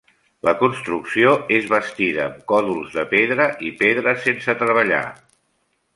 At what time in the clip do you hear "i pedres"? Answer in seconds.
3.69-4.27